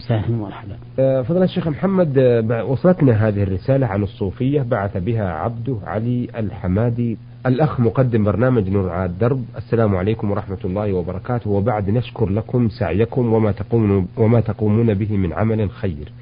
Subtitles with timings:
[0.00, 0.76] سهلا ومرحبا.
[0.98, 7.16] آه، فضل الشيخ محمد آه، وصلتنا هذه الرسالة عن الصوفية بعث بها عبده علي الحمادي
[7.46, 9.44] الأخ مقدم برنامج نور على الدرب.
[9.56, 11.50] السلام عليكم ورحمة الله وبركاته.
[11.50, 16.12] وبعد نشكر لكم سعيكم وما تقومون, وما تقومون به من عمل خير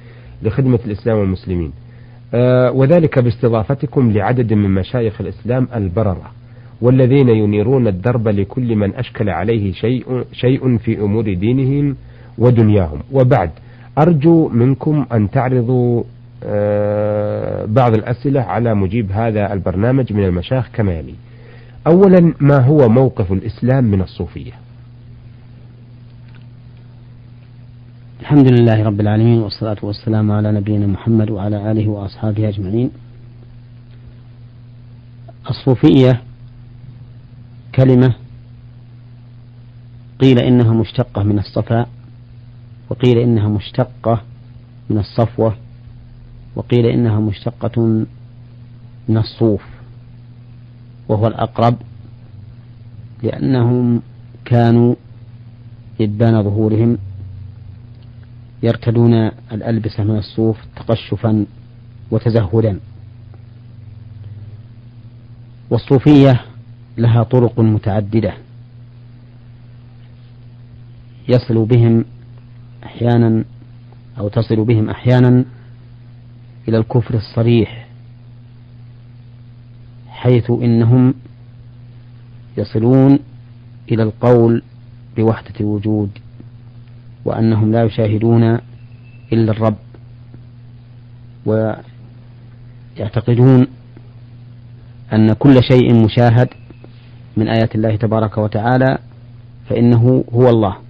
[0.43, 1.73] لخدمة الإسلام والمسلمين.
[2.35, 6.31] آه، وذلك باستضافتكم لعدد من مشايخ الإسلام البررة
[6.81, 11.97] والذين ينيرون الدرب لكل من أشكل عليه شيء, شيء في أمور دينهم
[12.39, 13.01] ودنياهم.
[13.13, 13.51] وبعد
[13.99, 16.03] أرجو منكم أن تعرضوا
[16.45, 21.15] آه، بعض الأسئلة على مجيب هذا البرنامج من المشايخ كما يلي
[21.87, 24.53] أولا ما هو موقف الإسلام من الصوفية؟
[28.21, 32.91] الحمد لله رب العالمين والصلاة والسلام على نبينا محمد وعلى آله وأصحابه أجمعين.
[35.51, 36.23] الصوفية
[37.75, 38.15] كلمة
[40.21, 41.89] قيل إنها مشتقة من الصفاء
[42.91, 44.23] وقيل إنها مشتقة
[44.91, 45.57] من الصفوة
[46.57, 47.83] وقيل إنها مشتقة
[49.09, 49.63] من الصوف
[51.09, 51.77] وهو الأقرب
[53.23, 54.03] لأنهم
[54.45, 54.95] كانوا
[56.01, 56.99] إبان ظهورهم
[58.63, 59.15] يرتدون
[59.53, 61.47] الألبسة من الصوف تقشفا
[62.11, 62.81] وتزهدا.
[65.71, 66.41] والصوفية
[66.99, 68.35] لها طرق متعددة
[71.29, 72.05] يصل بهم
[72.85, 73.45] أحيانا
[74.19, 75.45] أو تصل بهم أحيانا
[76.69, 77.89] إلى الكفر الصريح
[80.09, 81.15] حيث إنهم
[82.57, 83.19] يصلون
[83.93, 84.63] إلى القول
[85.17, 86.11] بوحدة الوجود
[87.25, 88.59] وأنهم لا يشاهدون
[89.33, 89.77] إلا الرب
[92.97, 93.67] ويعتقدون
[95.13, 96.49] أن كل شيء مشاهد
[97.37, 98.99] من آيات الله تبارك وتعالى
[99.69, 100.84] فإنه هو الله.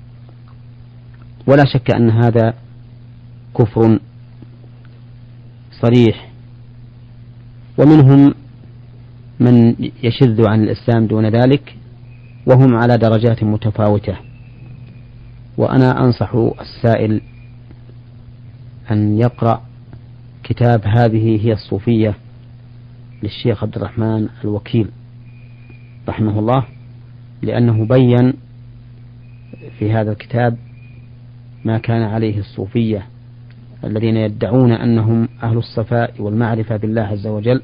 [1.47, 2.55] ولا شك أن هذا
[3.59, 3.99] كفر
[5.83, 6.31] صريح.
[7.79, 8.35] ومنهم
[9.41, 11.77] من يشذ عن الإسلام دون ذلك
[12.47, 14.17] وهم على درجات متفاوتة.
[15.57, 17.21] وأنا أنصح السائل
[18.91, 19.63] أن يقرأ
[20.45, 22.15] كتاب هذه هي الصوفية
[23.23, 24.89] للشيخ عبد الرحمن الوكيل
[26.09, 26.65] رحمه الله
[27.43, 28.33] لأنه بين
[29.79, 30.57] في هذا الكتاب
[31.65, 33.07] ما كان عليه الصوفية
[33.85, 37.63] الذين يدعون أنهم أهل الصفاء والمعرفة بالله عز وجل.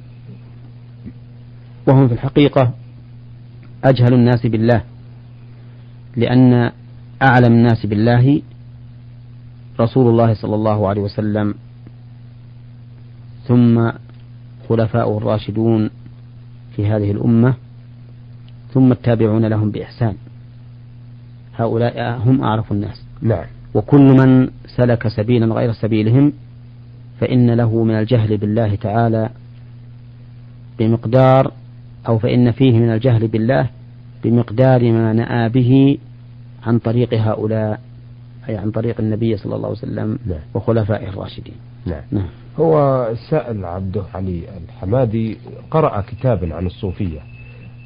[1.89, 2.75] وهم في الحقيقة
[3.85, 4.83] أجهل الناس بالله
[6.17, 6.73] لأن
[7.23, 8.43] أعلم الناس بالله
[9.81, 11.55] رسول الله صلى الله عليه وسلم.
[13.49, 13.91] ثم
[14.69, 15.91] خلفاؤه الراشدون
[16.77, 17.55] في هذه الأمة
[18.75, 20.15] ثم التابعون لهم بإحسان.
[21.57, 23.05] هؤلاء هم أعرف الناس.
[23.23, 23.60] نعم.
[23.75, 26.33] وكل من سلك سبيلا غير سبيلهم
[27.21, 29.31] فإن له من الجهل بالله تعالى
[30.79, 31.53] بمقدار
[32.09, 33.69] أو فإن فيه من الجهل بالله
[34.25, 35.99] بمقدار ما نأى به
[36.67, 37.81] عن طريق هؤلاء
[38.49, 40.39] أي عن طريق النبي صلى الله عليه وسلم نعم.
[40.55, 41.55] وخلفائه الراشدين
[41.87, 42.03] نعم.
[42.13, 42.29] نعم.
[42.59, 45.39] هو السائل عبده علي الحمادي
[45.71, 47.21] قرأ كتابا عن الصوفية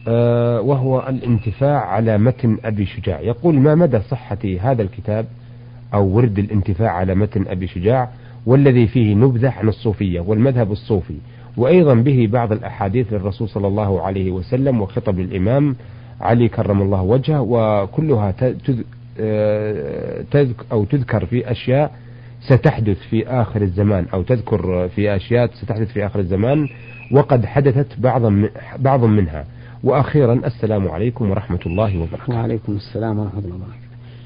[0.09, 5.27] أه وهو الانتفاع على متن أبي شجاع يقول ما مدى صحة هذا الكتاب
[5.94, 8.10] أو ورد الانتفاع على متن أبي شجاع
[8.47, 11.15] والذي فيه نبذة عن الصوفية والمذهب الصوفي
[11.56, 15.77] وأيضا به بعض الأحاديث للرسول صلى الله عليه وسلم وخطب الإمام
[16.21, 18.34] علي كرم الله وجهه وكلها
[19.21, 21.93] آه، تذكر أو تذكر في أشياء
[22.41, 26.69] ستحدث في آخر الزمان أو تذكر في أشياء ستحدث في آخر الزمان
[27.12, 28.22] وقد حدثت بعض
[28.78, 29.44] بعض منها.
[29.84, 32.34] وأخيرا السلام عليكم ورحمة الله وبركاته.
[32.34, 33.84] وعليكم السلام ورحمة الله وبركاته.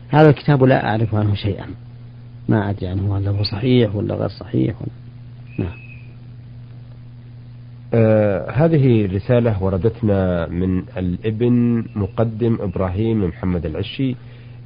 [0.09, 1.67] هذا الكتاب لا أعرف عنه شيئا.
[2.49, 4.91] ما أدري عنه هل هو صحيح ولا غير صحيح؟ ولا
[5.59, 5.79] نعم.
[7.95, 14.17] آه هذه رسالة وردتنا من الابن مقدم إبراهيم محمد العشي.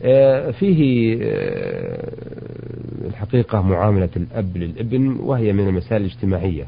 [0.02, 2.12] آه فيه آه
[3.06, 6.64] الحقيقة معاملة الأب للابن وهي من المسائل الاجتماعية.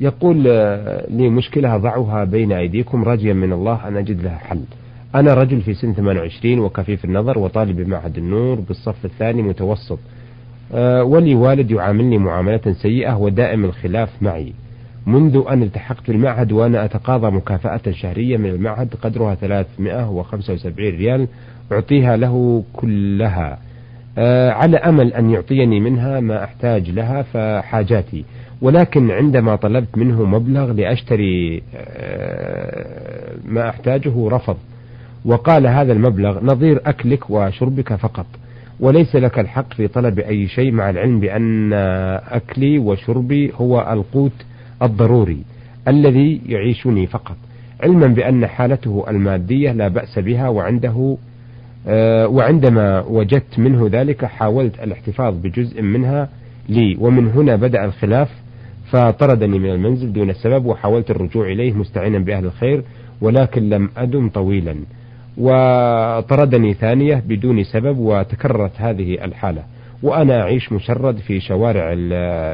[0.00, 4.60] يقول آه، لي مشكلة أضعها بين أيديكم راجيا من الله أن أجد لها حل.
[5.14, 9.98] أنا رجل في سن 28 وكفيف النظر وطالب بمعهد النور بالصف الثاني متوسط.
[10.74, 14.52] أه ولي والد يعاملني معاملة سيئة ودائم الخلاف معي.
[15.06, 21.28] منذ أن التحقت بالمعهد وأنا أتقاضى مكافأة شهرية من المعهد قدرها 375 ريال
[21.72, 23.58] أعطيها له كلها.
[24.18, 28.24] أه على أمل أن يعطيني منها ما أحتاج لها فحاجاتي.
[28.60, 34.56] ولكن عندما طلبت منه مبلغ لأشتري أه ما أحتاجه رفض.
[35.24, 38.26] وقال هذا المبلغ نظير أكلك وشربك فقط
[38.80, 41.72] وليس لك الحق في طلب أي شيء مع العلم بأن
[42.28, 44.32] أكلي وشربي هو القوت
[44.82, 45.42] الضروري
[45.88, 47.36] الذي يعيشني فقط.
[47.82, 51.16] علما بأن حالته المادية لا بأس بها وعنده
[51.88, 56.28] آه، وعندما وجدت منه ذلك حاولت الاحتفاظ بجزء منها
[56.68, 58.28] لي ومن هنا بدأ الخلاف
[58.90, 62.82] فطردني من المنزل دون سبب وحاولت الرجوع إليه مستعينا بأهل الخير
[63.20, 64.76] ولكن لم أدم طويلا.
[65.38, 69.62] وطردني ثانية بدون سبب وتكررت هذه الحالة.
[70.02, 71.94] وأنا أعيش مشرد في شوارع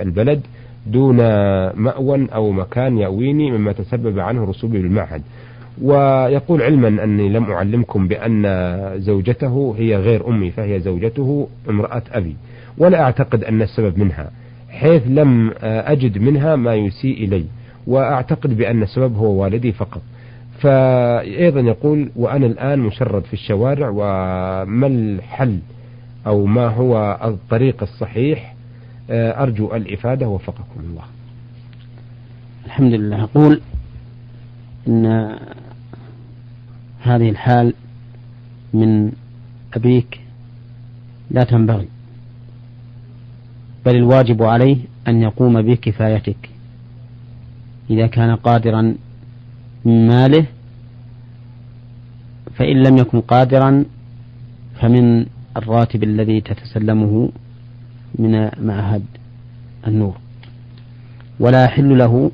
[0.03, 0.41] البلد
[0.87, 1.17] دون
[1.75, 5.23] مأوى أو مكان يأويني مما تسبب عنه رسوبي بالمعهد.
[5.83, 8.45] ويقول علما أني لم أعلمكم بأن
[9.01, 12.37] زوجته هي غير أمي فهي زوجته امرأة أبي.
[12.79, 14.31] ولا أعتقد أن السبب منها
[14.71, 17.45] حيث لم أجد منها ما يسيء إلي.
[17.87, 20.03] وأعتقد بأن السبب هو والدي فقط.
[20.61, 25.59] فأيضا يقول وأنا الآن مشرد في الشوارع وما الحل
[26.27, 28.55] أو ما هو الطريق الصحيح؟
[29.11, 31.05] أرجو الإفادة وفقكم الله.
[32.67, 33.23] الحمد لله.
[33.23, 33.61] أقول
[34.89, 35.07] إن
[37.01, 37.75] هذه الحال
[38.75, 39.13] من
[39.75, 40.21] أبيك
[41.31, 41.89] لا تنبغي
[43.87, 44.77] بل الواجب عليه
[45.09, 46.51] أن يقوم بكفايتك.
[47.91, 48.95] إذا كان قادرا
[49.85, 50.47] من ماله
[52.55, 53.85] فإن لم يكن قادرا
[54.81, 55.27] فمن
[55.57, 57.31] الراتب الذي تتسلمه
[58.19, 59.05] من معهد
[59.87, 60.17] النور.
[61.41, 62.31] ولا يحل له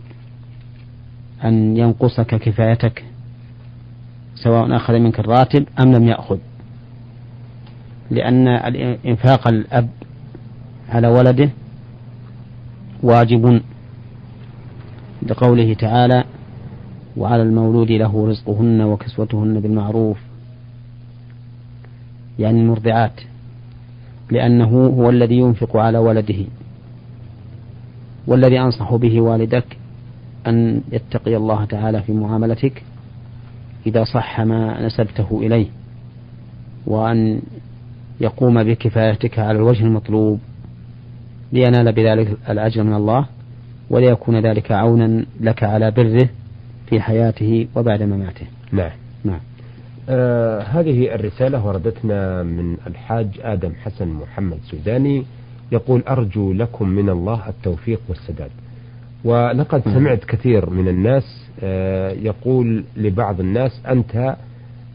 [1.44, 3.04] أن ينقصك كفايتك
[4.34, 6.38] سواء أخذ منك الراتب أم لم يأخذ.
[8.10, 8.48] لأن
[9.06, 9.88] إنفاق الأب
[10.88, 11.50] على ولده
[13.02, 13.62] واجب.
[15.26, 16.24] لقوله تعالى
[17.16, 20.18] وعلى المولود له رزقهن وكسوتهن بالمعروف.
[22.38, 23.20] يعني المرضعات
[24.30, 26.44] لأنه هو الذي ينفق على ولده.
[28.26, 29.76] والذي أنصح به والدك
[30.46, 32.82] أن يتقي الله تعالى في معاملتك
[33.86, 35.66] إذا صح ما نسبته إليه
[36.86, 37.42] وأن
[38.20, 40.40] يقوم بكفايتك على الوجه المطلوب
[41.52, 43.26] لينال بذلك الأجر من الله
[43.90, 46.28] وليكون ذلك عونا لك على بره
[46.90, 48.46] في حياته وبعد مماته.
[48.72, 48.90] نعم.
[49.24, 49.40] نعم.
[50.08, 55.24] آه هذه الرسالة وردتنا من الحاج آدم حسن محمد سوداني
[55.72, 58.50] يقول أرجو لكم من الله التوفيق والسداد.
[59.24, 59.98] ولقد نعم.
[59.98, 64.36] سمعت كثير من الناس آه يقول لبعض الناس أنت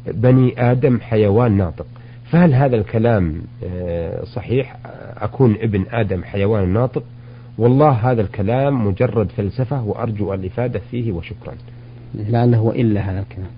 [0.07, 1.85] بني آدم حيوان ناطق.
[2.31, 4.77] فهل هذا الكلام آه صحيح؟
[5.17, 7.03] أكون ابن آدم حيوان ناطق؟
[7.57, 11.53] والله هذا الكلام مجرد فلسفة وأرجو الإفادة فيه وشكرا.
[12.29, 13.51] لعله إلا هذا الكلام.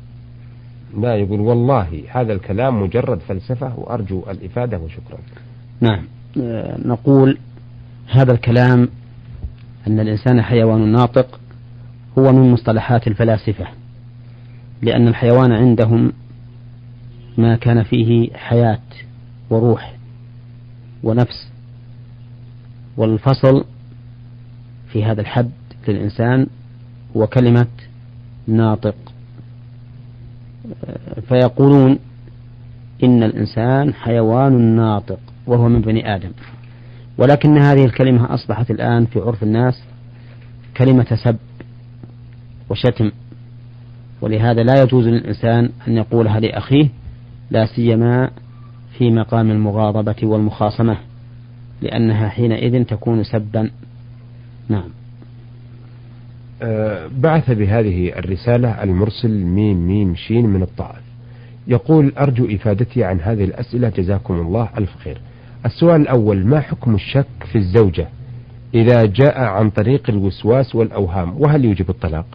[1.01, 5.18] لا يقول والله هذا الكلام مجرد فلسفة وأرجو الإفادة وشكرا.
[5.81, 6.04] نعم.
[6.42, 7.38] آه، نقول
[8.07, 8.89] هذا الكلام
[9.88, 11.39] أن الإنسان حيوان ناطق
[12.18, 13.68] هو من مصطلحات الفلاسفة
[14.81, 16.13] لأن الحيوان عندهم
[17.38, 18.80] ما كان فيه حياة
[19.50, 19.95] وروح
[21.04, 21.50] ونفس
[22.98, 23.65] والفصل
[24.92, 25.51] في هذا الحد
[25.88, 26.48] للإنسان
[27.18, 27.68] هو كلمة
[28.47, 28.95] ناطق.
[31.27, 31.99] فيقولون
[33.03, 36.31] إن الإنسان حيوان ناطق وهو من بني آدم.
[37.17, 39.83] ولكن هذه الكلمة أصبحت الآن في عرف الناس
[40.77, 41.37] كلمة سب
[42.69, 43.11] وشتم.
[44.21, 46.89] ولهذا لا يجوز للإنسان أن يقولها لأخيه
[47.51, 48.30] لا سيما
[48.97, 50.97] في مقام المغاضبة والمخاصمة
[51.81, 53.69] لأنها حينئذ تكون سبا.
[54.69, 54.89] نعم.
[57.11, 61.02] بعث بهذه الرسالة المرسل ميم ميم شين من الطائف.
[61.68, 65.21] يقول أرجو إفادتي عن هذه الأسئلة جزاكم الله ألف خير.
[65.66, 68.07] السؤال الأول ما حكم الشك في الزوجة
[68.73, 72.26] إذا جاء عن طريق الوسواس والأوهام؟ وهل يوجب الطلاق؟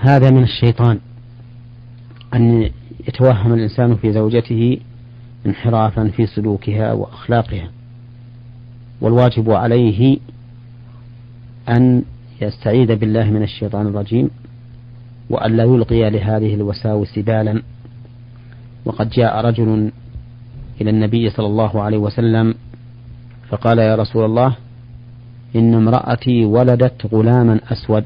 [0.00, 0.98] هذا من الشيطان
[2.34, 2.70] أن
[3.08, 4.78] يتوهم الإنسان في زوجته
[5.46, 7.70] انحرافا في سلوكها وأخلاقها.
[9.00, 10.18] والواجب عليه
[11.68, 12.02] أن
[12.40, 14.30] يستعيذ بالله من الشيطان الرجيم
[15.30, 17.62] وأن لا يلقي لهذه الوساوس بالا.
[18.84, 19.90] وقد جاء رجل
[20.80, 22.54] إلى النبي صلى الله عليه وسلم
[23.48, 24.56] فقال يا رسول الله
[25.56, 28.04] إن امرأتي ولدت غلاما أسود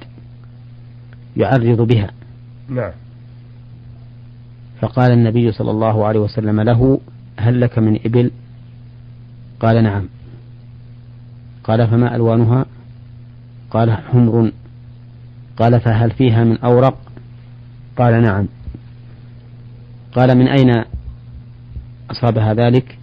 [1.36, 2.10] يعرض بها.
[2.68, 2.92] نعم.
[4.80, 7.00] فقال النبي صلى الله عليه وسلم له
[7.38, 8.30] هل لك من إبل؟
[9.60, 10.08] قال نعم.
[11.64, 12.66] قال فما ألوانها؟
[13.70, 14.52] قال حمر.
[15.56, 16.98] قال فهل فيها من أورق؟
[17.96, 18.48] قال نعم.
[20.12, 20.84] قال من أين
[22.10, 22.98] أصابها ذلك؟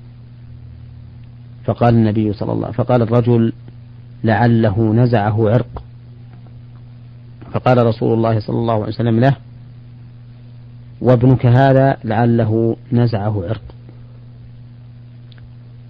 [1.66, 3.54] فقال النبي صلى الله فقال الرجل
[4.24, 5.84] لعله نزعه عرق.
[7.54, 9.36] فقال رسول الله صلى الله عليه وسلم له
[11.02, 13.64] وابنك هذا لعله نزعه عرق.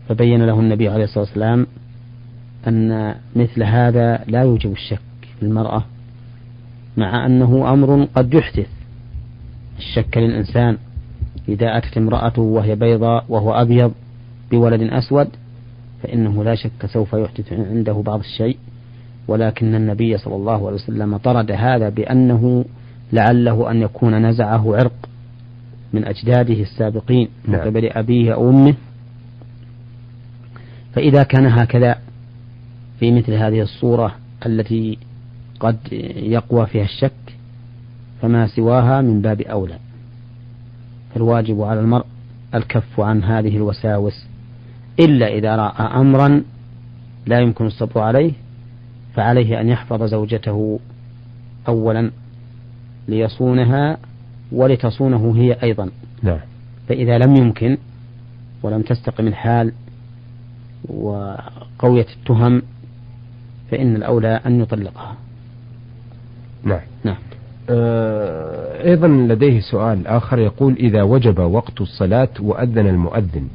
[0.10, 1.68] فبين له النبي عليه الصلاة والسلام
[2.67, 5.00] أن مثل هذا لا يوجب الشك
[5.39, 5.86] في المرأة
[6.98, 8.67] مع أنه أمر قد يحدث
[9.77, 10.77] الشك للإنسان.
[11.50, 13.91] إذا أتت امرأته وهي بيضاء وهو أبيض
[14.51, 15.27] بولد أسود
[16.03, 18.58] فإنه لا شك سوف يحدث عنده بعض الشيء.
[19.27, 22.65] ولكن النبي صلى الله عليه وسلم طرد هذا بأنه
[23.13, 25.10] لعله أن يكون نزعه عرق
[25.93, 27.62] من أجداده السابقين من نعم.
[27.62, 28.75] قبل أبيه أو أمه.
[30.93, 31.96] فإذا كان هكذا
[33.03, 34.98] في مثل هذه الصورة التي
[35.60, 35.77] قد
[36.15, 37.36] يقوى فيها الشك
[38.22, 39.77] فما سواها من باب أولى
[41.13, 42.05] فالواجب على المرء
[42.55, 44.25] الكف عن هذه الوساوس
[45.00, 46.43] إلا إذا رأى أمرا
[47.25, 48.31] لا يمكن الصبر عليه
[49.13, 50.79] فعليه أن يحفظ زوجته
[51.67, 52.12] أولا
[53.07, 53.98] ليصونها
[54.51, 55.89] ولتصونه هي أيضا
[56.22, 56.39] نعم.
[56.88, 57.77] فإذا لم يمكن
[58.63, 59.74] ولم تستقم الحال
[60.89, 62.62] وقوية التهم
[63.72, 65.15] فإن الأولى أن يطلقها.
[66.63, 66.82] نعم.
[67.03, 67.17] نعم.
[67.70, 73.48] آه أيضا لديه سؤال آخر يقول إذا وجب وقت الصلاة وأذن المؤذن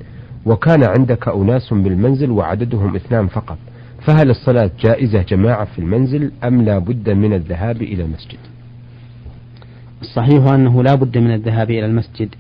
[0.47, 3.59] وكان عندك أناس بالمنزل وعددهم اثنان فقط
[4.00, 8.38] فهل الصلاة جائزة جماعة في المنزل أم لا بد من الذهاب إلى المسجد؟
[10.03, 12.35] الصحيح أنه لا بد من الذهاب إلى المسجد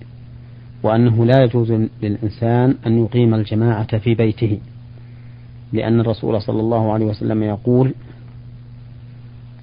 [0.82, 1.72] وأنه لا يجوز
[2.02, 4.58] للإنسان أن يقيم الجماعة في بيته.
[5.72, 7.94] لأن الرسول صلى الله عليه وسلم يقول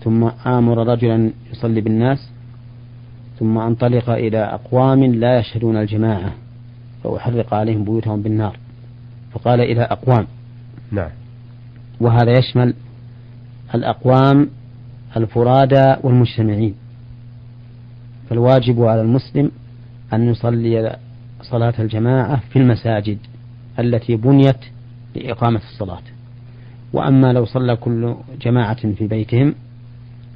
[0.03, 2.29] ثم آمر رجلا يصلي بالناس
[3.39, 6.33] ثم أنطلق إلى أقوام لا يشهدون الجماعة
[7.03, 8.59] فأحرق عليهم بيوتهم بالنار.
[9.31, 10.27] فقال إلى أقوام.
[10.91, 11.09] نعم.
[12.01, 12.73] وهذا يشمل
[13.75, 14.49] الأقوام
[15.17, 16.75] الفرادى والمجتمعين.
[18.29, 19.51] فالواجب على المسلم
[20.13, 20.97] أن يصلي
[21.41, 23.17] صلاة الجماعة في المساجد
[23.79, 24.57] التي بنيت
[25.15, 26.01] لإقامة الصلاة.
[26.93, 29.55] وأما لو صلى كل جماعة في بيتهم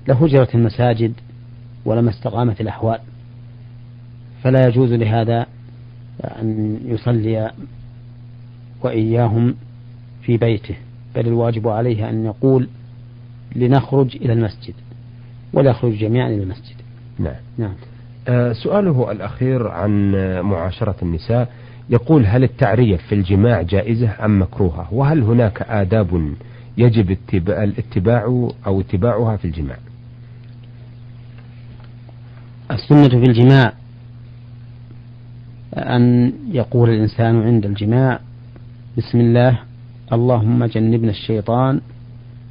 [0.07, 1.13] لهجرت المساجد
[1.85, 2.99] ولما استقامت الأحوال.
[4.43, 5.45] فلا يجوز لهذا
[6.23, 7.51] أن يصلي
[8.81, 9.55] وإياهم
[10.21, 10.75] في بيته
[11.15, 12.67] بل الواجب عليه أن يقول
[13.55, 14.73] لنخرج إلى المسجد
[15.53, 16.75] ولا يخرج جميعا إلى المسجد.
[17.19, 17.73] نعم, نعم.
[18.27, 21.49] آه سؤاله الأخير عن معاشرة النساء.
[21.89, 26.33] يقول هل التعريف في الجماع جائزة أم مكروهة؟ وهل هناك آداب
[26.77, 28.23] يجب الاتباع
[28.67, 29.77] أو اتباعها في الجماع؟
[32.71, 33.73] السنة في الجماع
[35.73, 38.19] أن يقول الإنسان عند الجماع
[38.97, 39.59] بسم الله
[40.13, 41.81] اللهم جنبنا الشيطان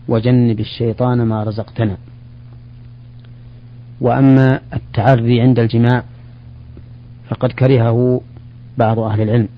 [0.09, 1.97] وجنب الشيطان ما رزقتنا.
[4.01, 6.05] وأما التعري عند الجماع
[7.29, 8.21] فقد كرهه
[8.79, 9.49] بعض أهل العلم.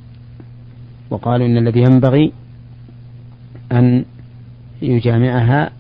[1.11, 2.33] وقالوا إن الذي ينبغي
[3.73, 4.05] أن
[4.83, 5.71] يجامعها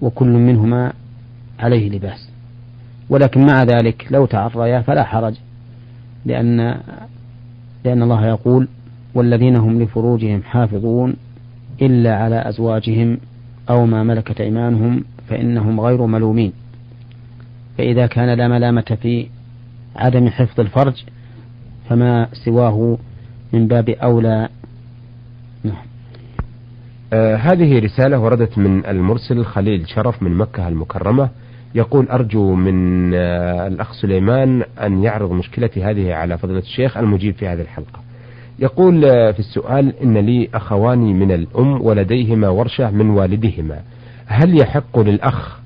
[0.00, 0.92] وكل منهما
[1.58, 2.30] عليه لباس.
[3.10, 5.34] ولكن مع ذلك لو تعريا فلا حرج
[6.24, 6.80] لأن
[7.84, 8.68] لأن الله يقول
[9.14, 11.14] والذين هم لفروجهم حافظون
[11.82, 13.18] إلا على أزواجهم
[13.70, 16.52] أو ما ملكت أيمانهم فإنهم غير ملومين.
[17.78, 19.26] فإذا كان لا ملامة في
[19.96, 21.04] عدم حفظ الفرج
[21.88, 22.98] فما سواه
[23.52, 24.48] من باب أولى.
[25.64, 25.76] نعم.
[27.12, 31.28] آه هذه رسالة وردت من المرسل خليل شرف من مكة المكرمة.
[31.74, 37.48] يقول أرجو من آه الأخ سليمان أن يعرض مشكلتي هذه على فضيلة الشيخ المجيب في
[37.48, 38.00] هذه الحلقة.
[38.58, 43.80] يقول آه في السؤال إن لي أخوان من الأم ولديهما ورشة من والدهما
[44.26, 45.58] هل يحق للأخ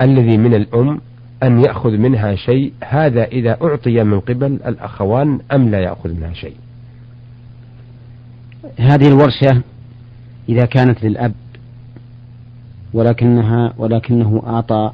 [0.00, 1.00] الذي من الأم
[1.42, 6.56] أن يأخذ منها شيء هذا إذا أعطي من قبل الأخوان أم لا يأخذ منها شيء؟
[8.78, 9.62] هذه الورشة
[10.48, 11.32] إذا كانت للأب
[12.94, 14.92] ولكنها ولكنه أعطى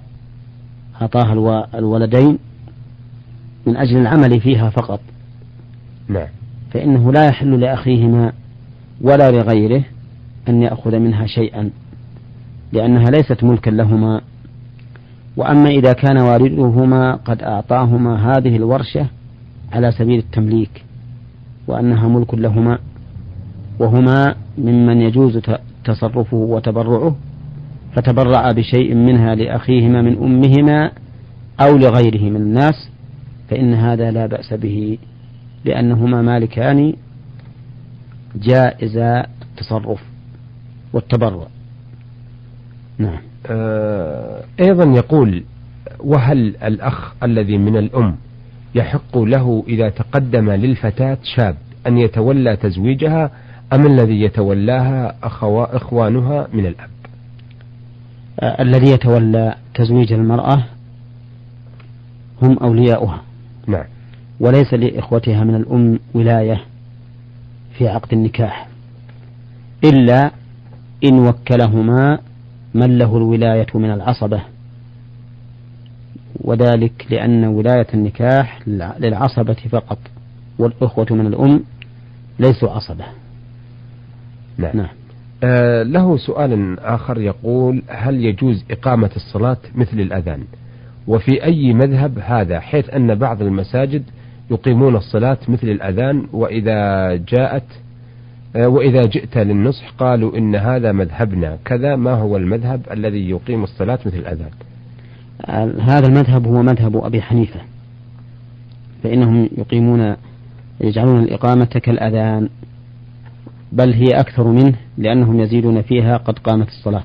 [1.03, 2.39] أعطاها الولدين
[3.67, 5.01] من أجل العمل فيها فقط.
[6.09, 6.29] نعم.
[6.71, 8.33] فإنه لا يحل لأخيهما
[9.01, 9.85] ولا لغيره
[10.49, 11.71] أن يأخذ منها شيئا
[12.73, 14.21] لأنها ليست ملكا لهما.
[15.37, 19.07] وأما إذا كان والدهما قد أعطاهما هذه الورشة
[19.73, 20.85] على سبيل التمليك
[21.67, 22.79] وأنها ملك لهما
[23.79, 25.41] وهما ممن يجوز
[25.85, 27.17] تصرفه وتبرعه
[27.95, 30.91] فتبرع بشيء منها لأخيهما من أمهما
[31.61, 32.91] أو لغيره من الناس
[33.51, 34.99] فإن هذا لا بأس به
[35.65, 36.95] لأنهما مالكان
[38.37, 40.03] جائز التصرف
[40.93, 41.47] والتبرع.
[42.99, 43.28] نعم.
[44.61, 45.45] أيضا يقول
[46.01, 48.17] وهل الأخ الذي من الأم
[48.75, 53.31] يحق له إذا تقدم للفتاة شاب أن يتولى تزويجها
[53.73, 56.91] أم الذي يتولاها أخوا إخوانها من الأب؟
[58.41, 60.65] آه الذي يتولى تزويج المرأة
[62.43, 63.23] هم أولياؤها.
[63.67, 63.85] نعم.
[64.41, 66.61] وليس لإخوتها من الأم ولاية
[67.79, 68.69] في عقد النكاح.
[69.85, 70.31] إلا
[71.05, 72.19] إن وكلهما
[72.79, 74.41] من له الولاية من العصبة؟
[76.41, 78.61] وذلك لأن ولاية النكاح
[78.99, 79.99] للعصبة فقط
[80.59, 81.65] والأخوة من الأم
[82.39, 83.05] ليسوا عصبة.
[84.59, 84.89] نعم, نعم.
[85.45, 90.45] آه له سؤال آخر يقول هل يجوز إقامة الصلاة مثل الأذان؟
[91.07, 94.03] وفي أي مذهب هذا حيث أن بعض المساجد
[94.51, 97.65] يقيمون الصلاة مثل الأذان وإذا جاءت
[98.67, 104.17] وإذا جئت للنصح قالوا إن هذا مذهبنا كذا ما هو المذهب الذي يقيم الصلاة مثل
[104.17, 104.51] الأذان؟
[105.81, 107.61] هذا المذهب هو مذهب أبي حنيفة
[109.03, 110.17] فإنهم يقيمون
[110.81, 112.49] يجعلون الإقامة كالأذان
[113.73, 117.05] بل هي أكثر منه لأنهم يزيدون فيها قد قامت الصلاة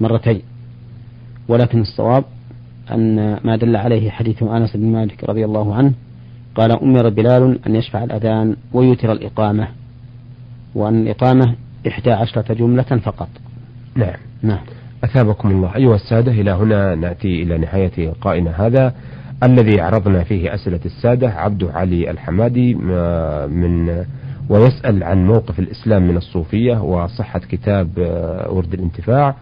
[0.00, 0.42] مرتين.
[1.48, 2.24] ولكن الصواب
[2.90, 5.92] أن ما دل عليه حديث أنس بن مالك رضي الله عنه
[6.54, 9.68] قال أمر بلال أن يشفع الأذان ويوتر الإقامة.
[10.76, 11.54] وأن الإقامة
[11.88, 13.28] إحدى عشرة جملة فقط.
[13.94, 14.16] نعم.
[14.42, 14.60] نعم.
[15.04, 15.76] أثابكم الله.
[15.76, 18.94] أيها السادة إلى هنا نأتي إلى نهاية لقائنا هذا
[19.42, 24.04] الذي عرضنا فيه أسئلة السادة عبد علي الحمادي من
[24.48, 29.34] ويسأل عن موقف الإسلام من الصوفية وصحة كتاب آه، ورد الانتفاع.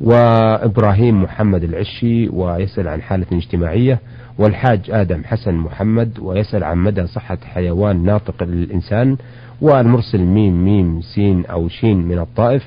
[0.00, 3.98] وإبراهيم محمد العشي ويسأل عن حالة اجتماعية
[4.38, 9.16] والحاج آدم حسن محمد ويسأل عن مدى صحة حيوان ناطق للإنسان
[9.60, 12.62] والمرسل ميم ميم سين أو شين من الطائف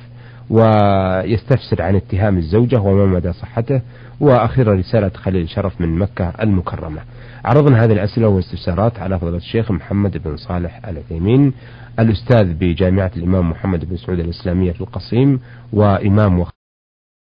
[0.50, 3.82] ويستفسر عن اتهام الزوجة وما مدى صحته
[4.20, 7.02] وأخيرا رسالة خليل شرف من مكة المكرمة.
[7.46, 11.54] عرضنا هذه الأسئلة والاستفسارات على فضيلة الشيخ محمد بن صالح العثيمين
[12.00, 15.40] الأستاذ بجامعة الإمام محمد بن سعود الإسلامية في القصيم
[15.74, 16.40] وإمام